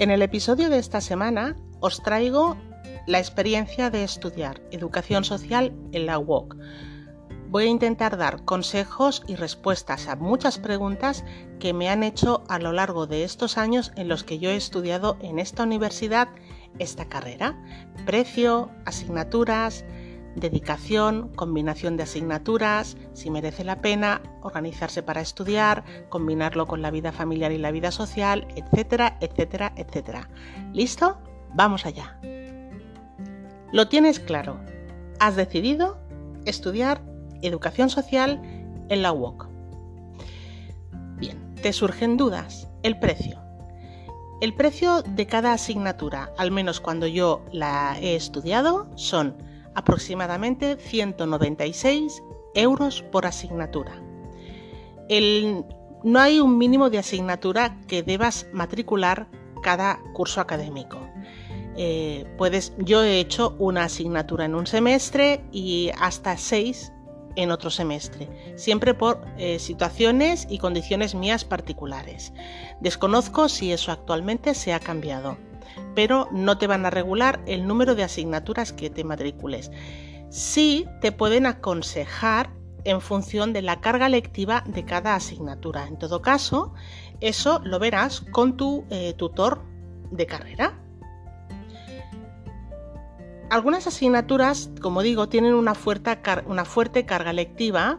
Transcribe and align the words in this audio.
En 0.00 0.10
el 0.10 0.22
episodio 0.22 0.70
de 0.70 0.78
esta 0.78 1.02
semana 1.02 1.56
os 1.80 2.02
traigo 2.02 2.56
la 3.06 3.18
experiencia 3.18 3.90
de 3.90 4.02
estudiar 4.02 4.62
educación 4.70 5.24
social 5.24 5.74
en 5.92 6.06
la 6.06 6.18
UOC. 6.18 6.56
Voy 7.50 7.64
a 7.64 7.68
intentar 7.68 8.16
dar 8.16 8.42
consejos 8.46 9.22
y 9.26 9.34
respuestas 9.34 10.08
a 10.08 10.16
muchas 10.16 10.58
preguntas 10.58 11.22
que 11.58 11.74
me 11.74 11.90
han 11.90 12.02
hecho 12.02 12.44
a 12.48 12.58
lo 12.58 12.72
largo 12.72 13.06
de 13.06 13.24
estos 13.24 13.58
años 13.58 13.92
en 13.94 14.08
los 14.08 14.24
que 14.24 14.38
yo 14.38 14.48
he 14.48 14.56
estudiado 14.56 15.18
en 15.20 15.38
esta 15.38 15.64
universidad 15.64 16.28
esta 16.78 17.06
carrera. 17.10 17.62
Precio, 18.06 18.70
asignaturas, 18.86 19.84
dedicación, 20.36 21.28
combinación 21.34 21.96
de 21.96 22.04
asignaturas, 22.04 22.96
si 23.12 23.30
merece 23.30 23.64
la 23.64 23.80
pena 23.80 24.22
organizarse 24.42 25.02
para 25.02 25.20
estudiar, 25.20 25.84
combinarlo 26.08 26.66
con 26.66 26.82
la 26.82 26.90
vida 26.90 27.12
familiar 27.12 27.52
y 27.52 27.58
la 27.58 27.70
vida 27.70 27.90
social, 27.90 28.46
etcétera, 28.56 29.18
etcétera, 29.20 29.72
etcétera. 29.76 30.28
¿Listo? 30.72 31.18
Vamos 31.54 31.86
allá. 31.86 32.18
Lo 33.72 33.88
tienes 33.88 34.20
claro. 34.20 34.60
Has 35.18 35.36
decidido 35.36 35.98
estudiar 36.44 37.02
educación 37.42 37.90
social 37.90 38.40
en 38.88 39.02
la 39.02 39.12
UOC. 39.12 39.48
Bien, 41.18 41.54
te 41.56 41.72
surgen 41.72 42.16
dudas. 42.16 42.68
El 42.82 42.98
precio. 42.98 43.38
El 44.40 44.54
precio 44.54 45.02
de 45.02 45.26
cada 45.26 45.52
asignatura, 45.52 46.32
al 46.38 46.50
menos 46.50 46.80
cuando 46.80 47.06
yo 47.06 47.44
la 47.52 47.98
he 48.00 48.16
estudiado, 48.16 48.90
son 48.96 49.36
aproximadamente 49.74 50.76
196 50.76 52.22
euros 52.54 53.02
por 53.02 53.26
asignatura. 53.26 54.02
no 56.02 56.18
hay 56.20 56.40
un 56.40 56.56
mínimo 56.56 56.88
de 56.90 56.98
asignatura 56.98 57.78
que 57.86 58.02
debas 58.02 58.46
matricular 58.52 59.28
cada 59.62 60.00
curso 60.14 60.40
académico. 60.40 60.98
Eh, 61.76 62.26
puedes, 62.36 62.72
yo 62.78 63.02
he 63.02 63.20
hecho 63.20 63.54
una 63.58 63.84
asignatura 63.84 64.44
en 64.44 64.54
un 64.54 64.66
semestre 64.66 65.44
y 65.52 65.90
hasta 65.98 66.36
seis 66.36 66.92
en 67.36 67.50
otro 67.50 67.70
semestre, 67.70 68.28
siempre 68.56 68.92
por 68.92 69.24
eh, 69.38 69.58
situaciones 69.58 70.46
y 70.50 70.58
condiciones 70.58 71.14
mías 71.14 71.44
particulares. 71.44 72.32
Desconozco 72.80 73.48
si 73.48 73.72
eso 73.72 73.92
actualmente 73.92 74.54
se 74.54 74.72
ha 74.72 74.80
cambiado 74.80 75.38
pero 75.94 76.28
no 76.32 76.58
te 76.58 76.66
van 76.66 76.86
a 76.86 76.90
regular 76.90 77.40
el 77.46 77.66
número 77.66 77.94
de 77.94 78.04
asignaturas 78.04 78.72
que 78.72 78.90
te 78.90 79.04
matricules. 79.04 79.70
Sí 80.30 80.86
te 81.00 81.12
pueden 81.12 81.46
aconsejar 81.46 82.50
en 82.84 83.00
función 83.00 83.52
de 83.52 83.62
la 83.62 83.80
carga 83.80 84.08
lectiva 84.08 84.64
de 84.66 84.84
cada 84.84 85.14
asignatura. 85.14 85.86
En 85.86 85.98
todo 85.98 86.22
caso, 86.22 86.72
eso 87.20 87.60
lo 87.64 87.78
verás 87.78 88.22
con 88.32 88.56
tu 88.56 88.84
eh, 88.90 89.14
tutor 89.14 89.62
de 90.10 90.26
carrera. 90.26 90.78
Algunas 93.50 93.88
asignaturas, 93.88 94.70
como 94.80 95.02
digo, 95.02 95.28
tienen 95.28 95.54
una 95.54 95.74
fuerte, 95.74 96.16
una 96.46 96.64
fuerte 96.64 97.04
carga 97.04 97.32
lectiva 97.32 97.98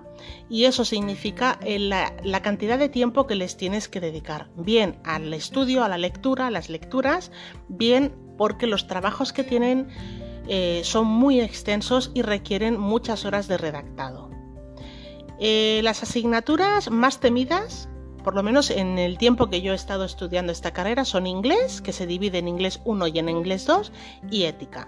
y 0.50 0.64
eso 0.64 0.86
significa 0.86 1.60
la, 1.66 2.42
cantidad 2.42 2.80
de 2.80 2.88
tiempo 2.88 3.28
que 3.28 3.36
les 3.36 3.58
tienes 3.58 3.90
que 3.90 4.00
dedicar, 4.00 4.50
bien 4.56 5.02
al 5.04 5.34
estudio, 5.34 5.84
a 5.84 5.90
la 5.90 5.98
lectura, 5.98 6.48
a 6.48 6.52
las 6.52 6.70
lecturas, 6.70 7.34
bien 7.68 8.16
porque 8.38 8.66
los 8.66 8.88
trabajos 8.88 9.34
que 9.34 9.44
tienen 9.44 9.90
eh, 10.48 10.82
son 10.86 11.08
muy 11.08 11.42
extensos 11.42 12.12
y 12.14 12.22
requieren 12.22 12.80
muchas 12.80 13.26
horas 13.26 13.50
de 13.50 13.58
redactado. 13.58 14.32
Eh, 15.38 15.82
las 15.84 16.02
asignaturas 16.02 16.90
más 16.92 17.20
temidas 17.20 17.90
por 18.23 18.36
lo 18.36 18.44
menos 18.44 18.69
en 18.69 18.97
el 19.00 19.17
tiempo 19.17 19.50
que 19.50 19.61
yo 19.61 19.72
he 19.72 19.75
estado 19.75 20.05
estudiando 20.05 20.52
esta 20.52 20.72
carrera, 20.72 21.05
son 21.05 21.27
inglés, 21.27 21.81
que 21.81 21.94
se 21.94 22.08
divide 22.08 22.39
en 22.39 22.47
inglés 22.47 22.81
1 22.86 23.08
y 23.08 23.19
en 23.19 23.30
inglés 23.30 23.66
2, 23.66 23.91
y 24.30 24.44
ética. 24.44 24.88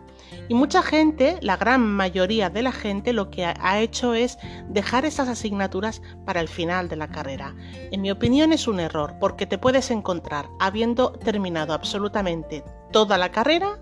Y 0.49 0.53
mucha 0.53 0.81
gente, 0.81 1.37
la 1.41 1.57
gran 1.57 1.81
mayoría 1.81 2.49
de 2.49 2.61
la 2.61 2.71
gente, 2.71 3.13
lo 3.13 3.29
que 3.29 3.45
ha 3.45 3.79
hecho 3.79 4.13
es 4.13 4.37
dejar 4.69 5.05
esas 5.05 5.27
asignaturas 5.27 6.01
para 6.25 6.41
el 6.41 6.47
final 6.47 6.89
de 6.89 6.95
la 6.95 7.09
carrera. 7.09 7.55
En 7.91 8.01
mi 8.01 8.11
opinión 8.11 8.53
es 8.53 8.67
un 8.67 8.79
error, 8.79 9.15
porque 9.19 9.45
te 9.45 9.57
puedes 9.57 9.91
encontrar 9.91 10.47
habiendo 10.59 11.11
terminado 11.11 11.73
absolutamente 11.73 12.63
toda 12.91 13.17
la 13.17 13.31
carrera 13.31 13.79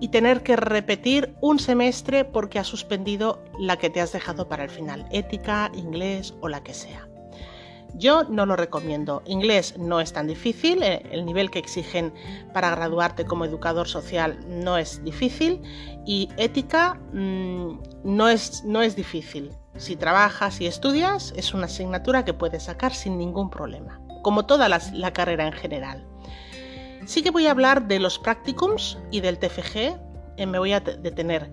y 0.00 0.08
tener 0.08 0.42
que 0.42 0.56
repetir 0.56 1.34
un 1.40 1.58
semestre 1.58 2.24
porque 2.24 2.58
has 2.58 2.66
suspendido 2.66 3.42
la 3.58 3.76
que 3.76 3.90
te 3.90 4.00
has 4.00 4.12
dejado 4.12 4.48
para 4.48 4.64
el 4.64 4.70
final, 4.70 5.06
ética, 5.10 5.70
inglés 5.74 6.34
o 6.40 6.48
la 6.48 6.62
que 6.62 6.74
sea. 6.74 7.08
Yo 7.94 8.24
no 8.24 8.46
lo 8.46 8.56
recomiendo. 8.56 9.22
Inglés 9.26 9.76
no 9.78 10.00
es 10.00 10.12
tan 10.12 10.26
difícil, 10.26 10.82
eh, 10.82 11.02
el 11.10 11.24
nivel 11.24 11.50
que 11.50 11.58
exigen 11.58 12.12
para 12.52 12.70
graduarte 12.70 13.24
como 13.24 13.44
educador 13.44 13.88
social 13.88 14.38
no 14.46 14.76
es 14.76 15.02
difícil 15.04 15.62
y 16.06 16.28
ética 16.36 17.00
mm, 17.12 17.80
no, 18.04 18.28
es, 18.28 18.64
no 18.64 18.82
es 18.82 18.94
difícil. 18.94 19.50
Si 19.76 19.96
trabajas 19.96 20.60
y 20.60 20.66
estudias 20.66 21.32
es 21.36 21.54
una 21.54 21.66
asignatura 21.66 22.24
que 22.24 22.34
puedes 22.34 22.64
sacar 22.64 22.94
sin 22.94 23.18
ningún 23.18 23.50
problema, 23.50 24.00
como 24.22 24.46
toda 24.46 24.68
la 24.68 25.12
carrera 25.12 25.46
en 25.46 25.52
general. 25.52 26.06
Sí 27.06 27.22
que 27.22 27.30
voy 27.30 27.46
a 27.46 27.52
hablar 27.52 27.88
de 27.88 28.00
los 28.00 28.18
practicums 28.18 28.98
y 29.10 29.20
del 29.20 29.38
TFG, 29.38 29.96
eh, 30.36 30.46
me 30.46 30.58
voy 30.58 30.72
a 30.72 30.80
detener 30.80 31.50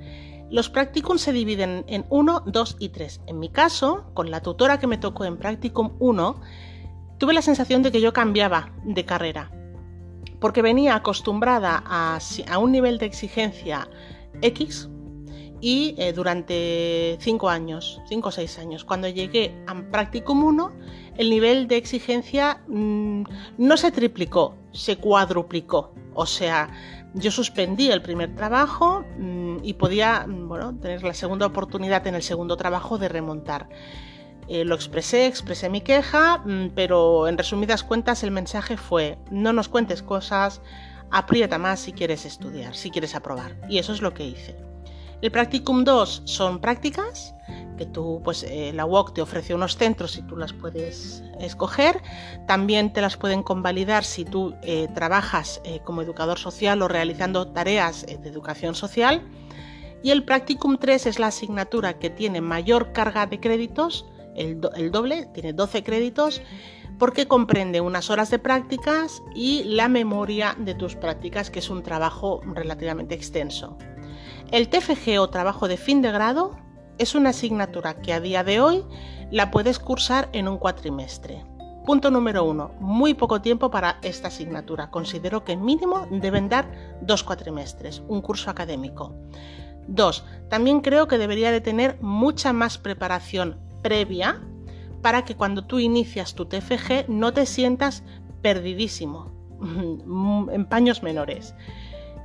los 0.49 0.69
practicums 0.69 1.21
se 1.21 1.33
dividen 1.33 1.83
en 1.87 2.05
1, 2.09 2.43
2 2.45 2.77
y 2.79 2.89
3. 2.89 3.21
En 3.27 3.39
mi 3.39 3.49
caso, 3.49 4.05
con 4.13 4.29
la 4.31 4.41
tutora 4.41 4.79
que 4.79 4.87
me 4.87 4.97
tocó 4.97 5.25
en 5.25 5.37
practicum 5.37 5.93
1, 5.99 6.39
tuve 7.17 7.33
la 7.33 7.41
sensación 7.41 7.81
de 7.81 7.91
que 7.91 8.01
yo 8.01 8.13
cambiaba 8.13 8.71
de 8.83 9.05
carrera, 9.05 9.51
porque 10.39 10.61
venía 10.61 10.95
acostumbrada 10.95 11.83
a, 11.85 12.19
un 12.59 12.71
nivel 12.71 12.97
de 12.97 13.05
exigencia 13.05 13.87
X 14.41 14.89
y 15.61 15.95
eh, 15.97 16.13
durante 16.13 17.17
5 17.19 17.49
años, 17.49 18.01
5 18.07 18.29
o 18.29 18.31
6 18.31 18.59
años, 18.59 18.83
cuando 18.83 19.07
llegué 19.07 19.55
a 19.67 19.73
practicum 19.89 20.43
1, 20.43 20.71
el 21.17 21.29
nivel 21.29 21.67
de 21.67 21.77
exigencia 21.77 22.61
mm, 22.67 23.23
no 23.57 23.77
se 23.77 23.91
triplicó, 23.91 24.55
se 24.71 24.97
cuadruplicó. 24.97 25.93
O 26.13 26.25
sea, 26.25 26.69
yo 27.13 27.31
suspendí 27.31 27.89
el 27.89 28.01
primer 28.01 28.35
trabajo 28.35 29.05
mm, 29.17 29.44
y 29.63 29.73
podía 29.73 30.25
mm, 30.27 30.79
tener 30.79 31.03
la 31.03 31.13
segunda 31.13 31.45
oportunidad 31.45 32.05
en 32.07 32.15
el 32.15 32.23
segundo 32.23 32.57
trabajo 32.57 32.97
de 32.97 33.09
remontar. 33.09 33.69
Eh, 34.47 34.63
lo 34.63 34.75
expresé, 34.75 35.25
expresé 35.25 35.69
mi 35.69 35.81
queja, 35.81 36.43
pero 36.75 37.27
en 37.27 37.37
resumidas 37.37 37.83
cuentas 37.83 38.23
el 38.23 38.29
mensaje 38.29 38.77
fue 38.77 39.17
no 39.31 39.53
nos 39.53 39.69
cuentes 39.69 40.03
cosas, 40.03 40.61
aprieta 41.09 41.57
más 41.57 41.79
si 41.79 41.93
quieres 41.93 42.25
estudiar, 42.25 42.75
si 42.75 42.91
quieres 42.91 43.15
aprobar. 43.15 43.55
Y 43.69 43.79
eso 43.79 43.91
es 43.91 44.01
lo 44.01 44.13
que 44.13 44.25
hice. 44.25 44.55
El 45.21 45.31
Practicum 45.31 45.83
2 45.83 46.23
son 46.25 46.59
prácticas 46.59 47.33
que 47.77 47.85
tú, 47.87 48.21
pues 48.23 48.43
eh, 48.43 48.71
la 48.73 48.85
UOC 48.85 49.13
te 49.15 49.21
ofrece 49.21 49.55
unos 49.55 49.77
centros 49.77 50.17
y 50.17 50.21
tú 50.21 50.37
las 50.37 50.53
puedes 50.53 51.23
escoger. 51.39 52.03
También 52.45 52.93
te 52.93 53.01
las 53.01 53.17
pueden 53.17 53.41
convalidar 53.41 54.03
si 54.03 54.25
tú 54.25 54.53
eh, 54.61 54.87
trabajas 54.93 55.61
como 55.83 56.03
educador 56.03 56.37
social 56.37 56.81
o 56.83 56.87
realizando 56.87 57.47
tareas 57.47 58.05
de 58.05 58.29
educación 58.29 58.75
social. 58.75 59.23
Y 60.03 60.11
el 60.11 60.23
Practicum 60.23 60.77
3 60.77 61.07
es 61.07 61.19
la 61.19 61.27
asignatura 61.27 61.97
que 61.97 62.09
tiene 62.09 62.41
mayor 62.41 62.91
carga 62.91 63.25
de 63.25 63.39
créditos, 63.39 64.05
el, 64.35 64.59
el 64.75 64.91
doble, 64.91 65.27
tiene 65.33 65.53
12 65.53 65.83
créditos, 65.83 66.41
porque 66.99 67.27
comprende 67.27 67.81
unas 67.81 68.09
horas 68.09 68.29
de 68.29 68.39
prácticas 68.39 69.21
y 69.33 69.63
la 69.63 69.87
memoria 69.87 70.55
de 70.57 70.75
tus 70.75 70.95
prácticas, 70.95 71.49
que 71.49 71.59
es 71.59 71.69
un 71.69 71.83
trabajo 71.83 72.41
relativamente 72.45 73.15
extenso. 73.15 73.77
El 74.51 74.69
TFG 74.69 75.19
o 75.19 75.29
trabajo 75.29 75.67
de 75.67 75.77
fin 75.77 76.01
de 76.01 76.11
grado 76.11 76.55
es 76.97 77.15
una 77.15 77.31
asignatura 77.31 78.01
que 78.01 78.13
a 78.13 78.21
día 78.21 78.43
de 78.43 78.61
hoy 78.61 78.85
la 79.31 79.51
puedes 79.51 79.79
cursar 79.79 80.29
en 80.33 80.47
un 80.47 80.57
cuatrimestre. 80.57 81.43
Punto 81.85 82.09
número 82.09 82.43
uno, 82.43 82.71
muy 82.79 83.13
poco 83.13 83.41
tiempo 83.41 83.69
para 83.69 83.99
esta 84.01 84.29
asignatura. 84.29 84.89
Considero 84.89 85.43
que 85.43 85.55
mínimo 85.55 86.07
deben 86.09 86.49
dar 86.49 86.97
dos 87.01 87.23
cuatrimestres, 87.23 88.01
un 88.07 88.21
curso 88.21 88.49
académico. 88.49 89.13
Dos, 89.87 90.25
también 90.49 90.81
creo 90.81 91.07
que 91.07 91.17
debería 91.17 91.51
de 91.51 91.61
tener 91.61 91.97
mucha 92.01 92.53
más 92.53 92.77
preparación 92.77 93.59
previa 93.83 94.41
para 95.01 95.23
que 95.23 95.35
cuando 95.35 95.65
tú 95.65 95.79
inicias 95.79 96.33
tu 96.33 96.45
TFG 96.45 97.07
no 97.07 97.31
te 97.33 97.45
sientas 97.45 98.03
perdidísimo 98.41 99.31
en 100.51 100.65
paños 100.65 101.03
menores. 101.03 101.53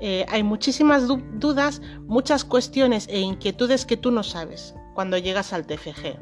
Eh, 0.01 0.25
hay 0.31 0.43
muchísimas 0.43 1.07
dudas, 1.07 1.83
muchas 2.07 2.45
cuestiones 2.45 3.07
e 3.09 3.21
inquietudes 3.21 3.85
que 3.85 3.99
tú 3.99 4.11
no 4.11 4.23
sabes 4.23 4.75
cuando 4.95 5.19
llegas 5.19 5.53
al 5.53 5.67
TFG. 5.67 6.19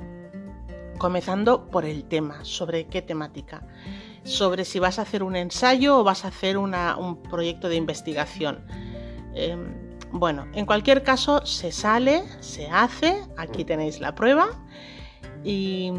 Comenzando 0.99 1.71
por 1.71 1.85
el 1.85 2.03
tema, 2.05 2.45
sobre 2.45 2.89
qué 2.89 3.03
temática, 3.03 3.65
sobre 4.25 4.65
si 4.65 4.81
vas 4.81 4.99
a 4.99 5.03
hacer 5.03 5.23
un 5.23 5.37
ensayo 5.37 5.99
o 5.99 6.05
vas 6.05 6.25
a 6.25 6.29
hacer 6.29 6.59
un 6.59 7.23
proyecto 7.31 7.69
de 7.69 7.77
investigación. 7.77 8.65
Em, 9.35 9.88
bueno, 10.13 10.47
en 10.55 10.67
cualquier 10.67 11.03
caso, 11.03 11.45
se 11.45 11.73
sale, 11.73 12.23
se 12.41 12.69
hace, 12.69 13.23
aquí 13.37 13.65
tenéis 13.65 14.01
la 14.01 14.15
prueba 14.15 14.49
y, 15.45 15.93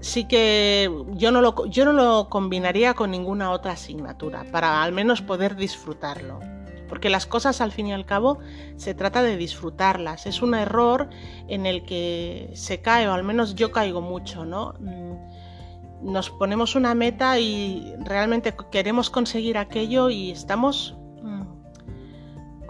sí 0.00 0.24
que 0.24 0.90
yo 1.12 1.30
no, 1.30 1.40
lo, 1.40 1.66
yo 1.66 1.84
no 1.84 1.92
lo 1.92 2.28
combinaría 2.28 2.94
con 2.94 3.10
ninguna 3.10 3.50
otra 3.52 3.72
asignatura, 3.72 4.44
para 4.50 4.82
al 4.82 4.92
menos 4.92 5.22
poder 5.22 5.56
disfrutarlo. 5.56 6.40
Porque 6.88 7.08
las 7.08 7.24
cosas 7.24 7.60
al 7.60 7.70
fin 7.70 7.86
y 7.86 7.92
al 7.92 8.04
cabo 8.04 8.40
se 8.76 8.94
trata 8.94 9.22
de 9.22 9.36
disfrutarlas. 9.36 10.26
Es 10.26 10.42
un 10.42 10.54
error 10.54 11.08
en 11.46 11.64
el 11.64 11.84
que 11.84 12.50
se 12.54 12.80
cae, 12.82 13.08
o 13.08 13.12
al 13.12 13.22
menos 13.22 13.54
yo 13.54 13.70
caigo 13.70 14.00
mucho, 14.00 14.44
¿no? 14.44 14.74
Mm, 14.80 16.12
nos 16.12 16.30
ponemos 16.30 16.74
una 16.74 16.96
meta 16.96 17.38
y 17.38 17.94
realmente 18.00 18.54
queremos 18.72 19.08
conseguir 19.08 19.56
aquello 19.56 20.10
y 20.10 20.32
estamos 20.32 20.96
mm, 20.98 20.99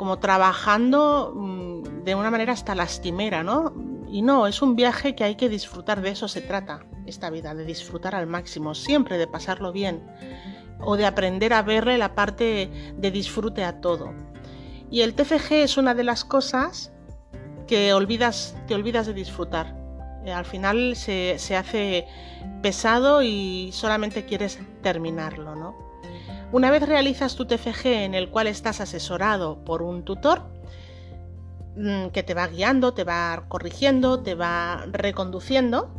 como 0.00 0.18
trabajando 0.18 1.34
mm, 1.36 2.04
de 2.04 2.14
una 2.14 2.30
manera 2.30 2.54
hasta 2.54 2.74
lastimera, 2.74 3.42
¿no? 3.42 3.74
Y 4.08 4.22
no, 4.22 4.46
es 4.46 4.62
un 4.62 4.74
viaje 4.74 5.14
que 5.14 5.24
hay 5.24 5.34
que 5.34 5.50
disfrutar, 5.50 6.00
de 6.00 6.08
eso 6.08 6.26
se 6.26 6.40
trata 6.40 6.86
esta 7.04 7.28
vida, 7.28 7.54
de 7.54 7.66
disfrutar 7.66 8.14
al 8.14 8.26
máximo, 8.26 8.74
siempre 8.74 9.18
de 9.18 9.26
pasarlo 9.26 9.72
bien 9.72 10.02
o 10.80 10.96
de 10.96 11.04
aprender 11.04 11.52
a 11.52 11.60
verle 11.60 11.98
la 11.98 12.14
parte 12.14 12.70
de 12.96 13.10
disfrute 13.10 13.62
a 13.62 13.82
todo. 13.82 14.14
Y 14.90 15.02
el 15.02 15.12
TFG 15.12 15.52
es 15.52 15.76
una 15.76 15.94
de 15.94 16.04
las 16.04 16.24
cosas 16.24 16.94
que 17.66 17.92
olvidas, 17.92 18.56
te 18.66 18.74
olvidas 18.74 19.06
de 19.06 19.12
disfrutar. 19.12 19.76
Eh, 20.24 20.32
al 20.32 20.46
final 20.46 20.96
se, 20.96 21.34
se 21.38 21.58
hace 21.58 22.06
pesado 22.62 23.22
y 23.22 23.68
solamente 23.74 24.24
quieres 24.24 24.60
terminarlo, 24.80 25.54
¿no? 25.56 25.76
Una 26.52 26.72
vez 26.72 26.82
realizas 26.82 27.36
tu 27.36 27.46
TFG 27.46 27.86
en 27.86 28.14
el 28.14 28.28
cual 28.28 28.48
estás 28.48 28.80
asesorado 28.80 29.64
por 29.64 29.82
un 29.82 30.04
tutor, 30.04 30.42
mm, 31.76 32.08
que 32.08 32.24
te 32.24 32.34
va 32.34 32.48
guiando, 32.48 32.92
te 32.92 33.04
va 33.04 33.44
corrigiendo, 33.46 34.20
te 34.20 34.34
va 34.34 34.84
reconduciendo, 34.90 35.90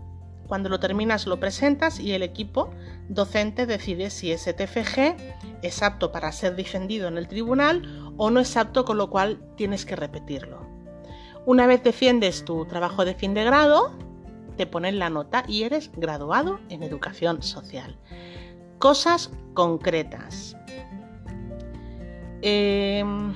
cuando 0.48 0.68
lo 0.68 0.82
terminas 0.82 1.28
lo 1.28 1.40
presentas 1.40 2.02
y 2.02 2.12
el 2.12 2.22
equipo 2.22 2.72
docente 3.08 3.66
decide 3.66 4.10
si 4.10 4.34
ese 4.34 4.52
TFG 4.52 5.16
es 5.62 5.82
apto 5.82 6.12
para 6.12 6.30
ser 6.34 6.58
defendido 6.58 7.08
en 7.08 7.18
el 7.18 7.30
tribunal 7.30 8.14
o 8.18 8.30
no 8.30 8.42
es 8.42 8.58
apto, 8.58 8.84
con 8.84 8.98
lo 8.98 9.10
cual 9.10 9.40
tienes 9.56 9.86
que 9.86 9.96
repetirlo. 9.96 10.68
Una 11.46 11.66
vez 11.66 11.82
defiendes 11.82 12.44
tu 12.44 12.66
trabajo 12.66 13.06
de 13.06 13.16
fin 13.16 13.34
de 13.34 13.46
grado, 13.46 13.94
te 14.58 14.68
ponen 14.68 15.00
la 15.00 15.10
nota 15.10 15.46
y 15.48 15.64
eres 15.64 15.90
graduado 15.96 16.60
en 16.68 16.84
educación 16.84 17.42
social. 17.42 17.98
Cosas 18.82 19.32
concretas. 19.54 20.58
Em, 22.42 23.34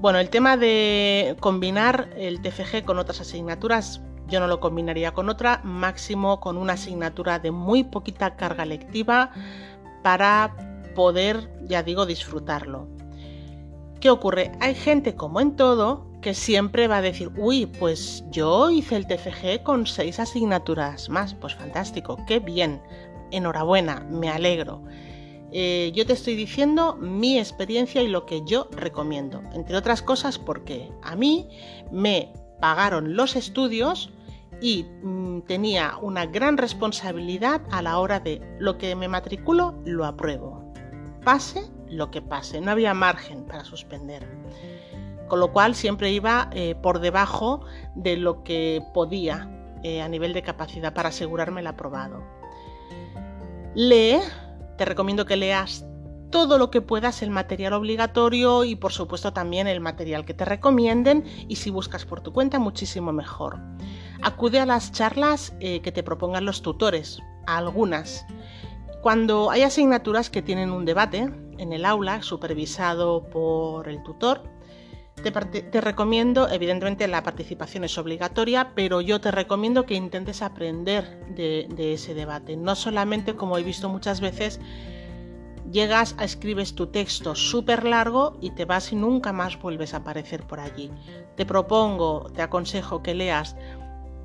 bueno, 0.00 0.18
el 0.18 0.30
tema 0.30 0.56
de 0.56 1.36
combinar 1.40 2.10
el 2.16 2.40
TFG 2.40 2.84
con 2.84 2.98
otras 2.98 3.20
asignaturas 3.20 4.00
yo 4.28 4.40
no 4.40 4.46
lo 4.46 4.60
combinaría 4.60 5.12
con 5.12 5.28
otra, 5.28 5.60
máximo 5.62 6.40
con 6.40 6.56
una 6.56 6.72
asignatura 6.72 7.38
de 7.38 7.50
muy 7.50 7.84
poquita 7.84 8.36
carga 8.36 8.64
lectiva 8.64 9.30
para 10.02 10.80
poder, 10.94 11.50
ya 11.66 11.82
digo, 11.82 12.06
disfrutarlo. 12.06 12.88
¿Qué 14.00 14.08
ocurre? 14.08 14.52
Hay 14.60 14.74
gente 14.74 15.14
como 15.14 15.40
en 15.40 15.56
todo 15.56 16.06
que 16.24 16.32
siempre 16.32 16.88
va 16.88 16.96
a 16.96 17.02
decir, 17.02 17.30
uy, 17.36 17.66
pues 17.66 18.24
yo 18.30 18.70
hice 18.70 18.96
el 18.96 19.06
TFG 19.06 19.62
con 19.62 19.86
seis 19.86 20.18
asignaturas 20.18 21.10
más, 21.10 21.34
pues 21.34 21.54
fantástico, 21.54 22.16
qué 22.26 22.38
bien, 22.38 22.80
enhorabuena, 23.30 24.06
me 24.10 24.30
alegro. 24.30 24.82
Eh, 25.52 25.92
yo 25.94 26.06
te 26.06 26.14
estoy 26.14 26.34
diciendo 26.34 26.96
mi 26.96 27.38
experiencia 27.38 28.02
y 28.02 28.08
lo 28.08 28.24
que 28.24 28.40
yo 28.46 28.70
recomiendo, 28.70 29.42
entre 29.52 29.76
otras 29.76 30.00
cosas 30.00 30.38
porque 30.38 30.90
a 31.02 31.14
mí 31.14 31.46
me 31.92 32.32
pagaron 32.58 33.16
los 33.16 33.36
estudios 33.36 34.10
y 34.62 34.84
mm, 35.02 35.42
tenía 35.42 35.98
una 36.00 36.24
gran 36.24 36.56
responsabilidad 36.56 37.60
a 37.70 37.82
la 37.82 37.98
hora 37.98 38.18
de 38.18 38.40
lo 38.58 38.78
que 38.78 38.96
me 38.96 39.08
matriculo, 39.08 39.74
lo 39.84 40.06
apruebo. 40.06 40.72
Pase 41.22 41.70
lo 41.90 42.10
que 42.10 42.22
pase, 42.22 42.62
no 42.62 42.70
había 42.70 42.94
margen 42.94 43.44
para 43.44 43.66
suspender. 43.66 44.26
Con 45.28 45.40
lo 45.40 45.52
cual 45.52 45.74
siempre 45.74 46.10
iba 46.12 46.50
eh, 46.52 46.74
por 46.74 47.00
debajo 47.00 47.64
de 47.94 48.16
lo 48.16 48.44
que 48.44 48.82
podía 48.92 49.48
eh, 49.82 50.02
a 50.02 50.08
nivel 50.08 50.32
de 50.32 50.42
capacidad 50.42 50.94
para 50.94 51.10
asegurarme 51.10 51.60
el 51.60 51.66
aprobado. 51.66 52.22
Lee, 53.74 54.18
te 54.76 54.84
recomiendo 54.84 55.26
que 55.26 55.36
leas 55.36 55.84
todo 56.30 56.58
lo 56.58 56.70
que 56.70 56.80
puedas 56.80 57.22
el 57.22 57.30
material 57.30 57.74
obligatorio 57.74 58.64
y 58.64 58.74
por 58.74 58.92
supuesto 58.92 59.32
también 59.32 59.68
el 59.68 59.80
material 59.80 60.24
que 60.24 60.34
te 60.34 60.44
recomienden 60.44 61.24
y 61.46 61.56
si 61.56 61.70
buscas 61.70 62.04
por 62.04 62.22
tu 62.22 62.32
cuenta 62.32 62.58
muchísimo 62.58 63.12
mejor. 63.12 63.58
Acude 64.20 64.58
a 64.58 64.66
las 64.66 64.90
charlas 64.90 65.54
eh, 65.60 65.80
que 65.80 65.92
te 65.92 66.02
propongan 66.02 66.44
los 66.44 66.60
tutores, 66.60 67.20
a 67.46 67.58
algunas. 67.58 68.26
Cuando 69.00 69.50
hay 69.50 69.62
asignaturas 69.62 70.28
que 70.28 70.42
tienen 70.42 70.72
un 70.72 70.84
debate 70.84 71.30
en 71.58 71.72
el 71.72 71.84
aula 71.84 72.22
supervisado 72.22 73.28
por 73.28 73.88
el 73.88 74.02
tutor, 74.02 74.42
te, 75.30 75.80
recomiendo, 75.80 76.48
evidentemente 76.48 77.06
la 77.08 77.22
participación 77.22 77.84
es 77.84 77.96
obligatoria, 77.98 78.72
pero 78.74 79.00
yo 79.00 79.20
te 79.20 79.30
recomiendo 79.30 79.86
que 79.86 79.94
intentes 79.94 80.42
aprender 80.42 81.26
de 81.28 81.92
ese 81.92 82.14
debate. 82.14 82.56
No 82.56 82.74
solamente, 82.74 83.34
como 83.34 83.58
he 83.58 83.62
visto 83.62 83.88
muchas 83.88 84.20
veces, 84.20 84.60
Llegas, 85.74 86.14
escribes 86.20 86.74
tu 86.74 86.88
texto 86.88 87.34
súper 87.34 87.84
largo 87.84 88.36
y 88.40 88.50
te 88.50 88.64
vas 88.66 88.92
y 88.92 88.96
nunca 88.96 89.32
más 89.32 89.58
vuelves 89.58 89.94
a 89.94 89.98
aparecer 89.98 90.46
por 90.46 90.60
allí. 90.60 90.90
Te 91.36 91.46
propongo, 91.46 92.30
te 92.34 92.42
aconsejo 92.42 93.02
que 93.02 93.14
leas 93.14 93.56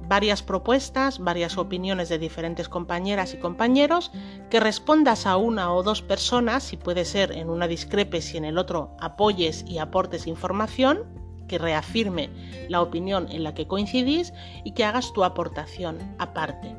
varias 0.10 0.42
propuestas, 0.42 1.20
varias 1.20 1.58
opiniones 1.58 2.10
de 2.10 2.18
diferentes 2.18 2.68
compañeras 2.68 3.36
y 3.36 3.38
compañeros, 3.38 4.12
que 4.50 4.60
respondas 4.60 5.28
a 5.28 5.38
una 5.38 5.72
o 5.72 5.84
dos 5.84 6.02
personas, 6.02 6.64
si 6.64 6.78
puede 6.78 7.06
ser 7.06 7.32
en 7.32 7.50
una 7.50 7.68
discrepes 7.68 8.34
y 8.34 8.38
en 8.38 8.46
el 8.46 8.58
otro 8.58 8.98
apoyes 9.00 9.64
y 9.68 9.78
aportes 9.78 10.26
información, 10.26 11.06
que 11.48 11.60
reafirme 11.60 12.30
la 12.70 12.82
opinión 12.82 13.28
en 13.32 13.44
la 13.44 13.54
que 13.54 13.68
coincidís 13.68 14.34
y 14.64 14.72
que 14.72 14.84
hagas 14.84 15.14
tu 15.14 15.24
aportación 15.24 16.16
aparte. 16.18 16.76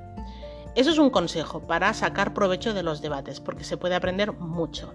Eso 0.75 0.91
es 0.91 0.99
un 0.99 1.11
consejo 1.11 1.61
para 1.61 1.95
sacar 1.95 2.35
provecho 2.35 2.75
de 2.75 2.83
los 2.83 3.01
debates, 3.01 3.41
porque 3.41 3.65
se 3.65 3.77
puede 3.77 3.95
aprender 3.95 4.33
mucho. 4.33 4.93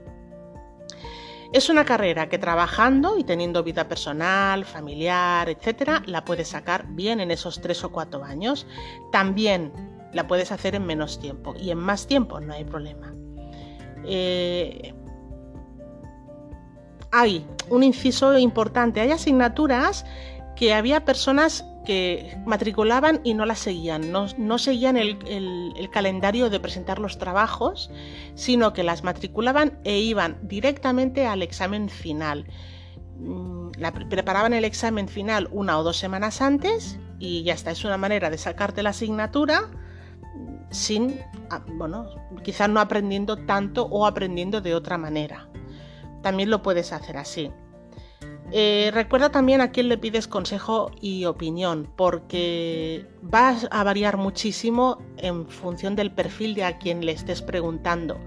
Es 1.56 1.70
una 1.70 1.86
carrera 1.86 2.28
que 2.28 2.38
trabajando 2.38 3.18
y 3.18 3.24
teniendo 3.24 3.64
vida 3.64 3.88
personal, 3.88 4.66
familiar, 4.66 5.48
etcétera, 5.48 6.04
la 6.06 6.26
puedes 6.26 6.50
sacar 6.50 6.86
bien 6.90 7.22
en 7.22 7.32
esos 7.32 7.62
tres 7.62 7.82
o 7.86 7.94
cuatro 7.94 8.26
años. 8.26 8.68
También 9.14 9.72
la 10.12 10.28
puedes 10.28 10.52
hacer 10.52 10.76
en 10.76 10.86
menos 10.86 11.18
tiempo 11.18 11.56
y 11.58 11.72
en 11.72 11.78
más 11.78 12.08
tiempo 12.08 12.42
no 12.42 12.52
hay 12.52 12.66
problema. 12.66 13.16
Eh, 14.04 14.94
hay 17.14 17.48
un 17.70 17.84
inciso 17.84 18.38
importante, 18.38 19.00
hay 19.00 19.12
asignaturas 19.12 20.06
que 20.58 20.74
había 20.74 21.06
personas 21.06 21.64
que 21.86 22.38
matriculaban 22.46 23.22
y 23.24 23.34
no 23.34 23.46
las 23.46 23.60
seguían, 23.60 24.12
no, 24.12 24.58
seguían 24.58 24.98
el, 24.98 25.18
calendario 25.92 26.50
de 26.50 26.60
presentar 26.60 27.00
los 27.00 27.18
trabajos, 27.18 27.90
sino 28.34 28.74
que 28.74 28.84
las 28.84 29.04
matriculaban 29.04 29.80
e 29.84 30.00
iban 30.00 30.38
directamente 30.42 31.26
al 31.26 31.42
examen 31.42 31.90
final. 31.90 32.46
Mm, 33.18 33.70
preparaban 34.10 34.54
el 34.54 34.66
examen 34.66 35.08
final 35.08 35.48
una 35.52 35.80
o 35.80 35.84
dos 35.84 35.98
semanas 35.98 36.42
antes 36.42 37.00
y 37.20 37.44
ya 37.44 37.54
está, 37.54 37.72
es 37.72 37.86
una 37.86 37.98
manera 37.98 38.30
de 38.30 38.38
sacarte 38.38 38.84
la 38.84 38.90
asignatura 38.90 39.70
sin, 40.70 41.22
ah, 41.50 41.64
bueno, 41.78 42.08
quizás 42.44 42.70
no 42.70 42.82
aprendiendo 42.82 43.38
tanto 43.38 43.86
o 43.86 44.06
aprendiendo 44.06 44.60
de 44.60 44.76
otra 44.76 44.98
manera. 44.98 45.48
También 46.22 46.50
lo 46.50 46.62
puedes 46.62 46.92
hacer 46.92 47.18
así. 47.18 47.52
Eh, 48.52 48.92
recuerda 48.94 49.32
también 49.32 49.62
a 49.62 49.72
quién 49.72 49.90
le 49.90 49.98
pides 49.98 50.28
consejo 50.28 50.92
y 51.02 51.26
opinión, 51.26 51.92
porque 51.96 53.08
va 53.22 53.56
a 53.72 53.84
variar 53.84 54.18
muchísimo 54.18 55.00
en 55.18 55.48
función 55.48 55.96
del 55.96 56.12
perfil 56.12 56.54
de 56.54 56.64
a 56.64 56.78
quien 56.78 57.06
le 57.06 57.12
estés 57.12 57.42
preguntando. 57.42 58.20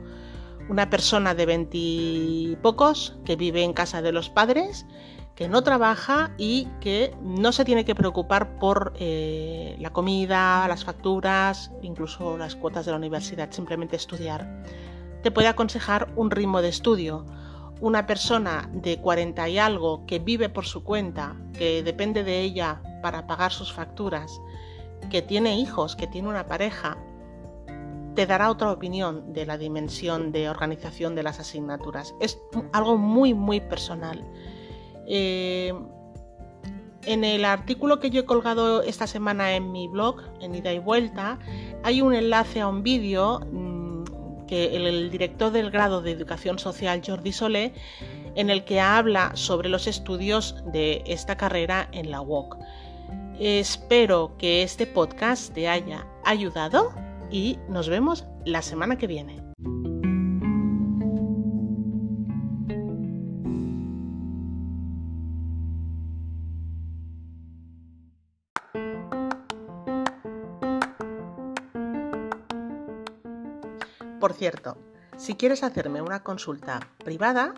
Una 0.68 0.90
persona 0.90 1.34
de 1.34 1.46
veintipocos 1.46 3.16
que 3.24 3.36
vive 3.36 3.62
en 3.62 3.72
casa 3.72 4.02
de 4.02 4.12
los 4.12 4.28
padres, 4.28 4.86
que 5.34 5.48
no 5.48 5.62
trabaja 5.62 6.34
y 6.36 6.66
que 6.80 7.14
no 7.22 7.52
se 7.52 7.64
tiene 7.64 7.84
que 7.84 7.94
preocupar 7.94 8.58
por 8.58 8.92
eh, 8.98 9.76
la 9.78 9.90
comida, 9.90 10.66
las 10.66 10.84
facturas, 10.84 11.70
incluso 11.80 12.36
las 12.36 12.56
cuotas 12.56 12.84
de 12.84 12.90
la 12.90 12.98
universidad, 12.98 13.52
simplemente 13.52 13.94
estudiar. 13.94 14.64
Te 15.22 15.30
puede 15.30 15.46
aconsejar 15.46 16.12
un 16.16 16.32
ritmo 16.32 16.60
de 16.60 16.68
estudio 16.68 17.24
una 17.80 18.06
persona 18.06 18.68
de 18.72 18.98
40 18.98 19.48
y 19.48 19.58
algo 19.58 20.04
que 20.06 20.18
vive 20.18 20.48
por 20.48 20.66
su 20.66 20.82
cuenta, 20.82 21.36
que 21.56 21.82
depende 21.82 22.24
de 22.24 22.40
ella 22.40 22.82
para 23.02 23.26
pagar 23.26 23.52
sus 23.52 23.72
facturas, 23.72 24.40
que 25.10 25.22
tiene 25.22 25.58
hijos, 25.58 25.94
que 25.96 26.06
tiene 26.06 26.28
una 26.28 26.46
pareja, 26.46 26.96
te 28.14 28.26
dará 28.26 28.50
otra 28.50 28.72
opinión 28.72 29.32
de 29.32 29.46
la 29.46 29.56
dimensión 29.56 30.32
de 30.32 30.48
organización 30.50 31.14
de 31.14 31.22
las 31.22 31.38
asignaturas. 31.38 32.14
Es 32.20 32.38
algo 32.72 32.96
muy, 32.98 33.32
muy 33.32 33.60
personal. 33.60 34.24
Eh, 35.06 35.72
En 37.06 37.22
el 37.24 37.44
artículo 37.44 38.00
que 38.00 38.10
yo 38.10 38.22
he 38.22 38.24
colgado 38.24 38.82
esta 38.82 39.06
semana 39.06 39.54
en 39.54 39.70
mi 39.72 39.88
blog, 39.88 40.16
en 40.40 40.54
ida 40.54 40.72
y 40.72 40.80
vuelta, 40.80 41.38
hay 41.82 42.02
un 42.02 42.12
enlace 42.12 42.60
a 42.60 42.66
un 42.66 42.82
vídeo 42.82 43.40
mm, 43.40 43.67
que 44.48 44.74
el, 44.74 45.10
director 45.10 45.52
del 45.52 45.70
grado 45.70 46.02
de 46.02 46.10
Educación 46.10 46.58
Social, 46.58 47.02
Jordi 47.06 47.32
Solé, 47.32 47.72
en 48.34 48.50
el 48.50 48.64
que 48.64 48.80
habla 48.80 49.30
sobre 49.34 49.68
los 49.68 49.86
estudios 49.86 50.56
de 50.72 51.04
esta 51.06 51.36
carrera 51.36 51.88
en 51.92 52.10
la 52.10 52.20
UOC. 52.20 52.58
Espero 53.38 54.36
que 54.36 54.64
este 54.64 54.86
podcast 54.86 55.54
te 55.54 55.68
haya 55.68 56.06
ayudado 56.24 56.92
y 57.30 57.58
nos 57.68 57.88
vemos 57.88 58.26
la 58.44 58.62
semana 58.62 58.98
que 58.98 59.06
viene. 59.06 59.47
Cierto, 74.38 74.78
si 75.16 75.34
quieres 75.34 75.64
hacerme 75.64 76.00
una 76.00 76.22
consulta 76.22 76.80
privada, 77.04 77.52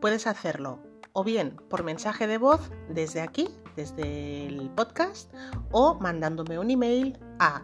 puedes 0.00 0.26
hacerlo 0.26 0.82
o 1.12 1.22
bien 1.24 1.56
por 1.70 1.84
mensaje 1.84 2.26
de 2.26 2.38
voz 2.38 2.72
desde 2.90 3.20
aquí, 3.22 3.48
desde 3.76 4.46
el 4.46 4.68
podcast, 4.70 5.32
o 5.70 5.94
mandándome 6.00 6.58
un 6.58 6.70
email 6.70 7.20
a 7.38 7.62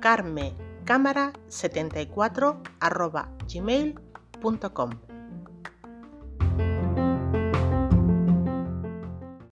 carmecámara74 0.00 2.62
gmail.com. 3.52 5.11